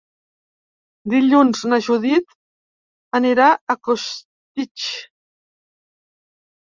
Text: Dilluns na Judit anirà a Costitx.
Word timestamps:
Dilluns 1.13 1.61
na 1.73 1.79
Judit 1.89 2.33
anirà 3.21 3.53
a 3.75 3.79
Costitx. 3.89 4.89